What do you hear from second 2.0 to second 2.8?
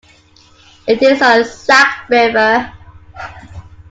River.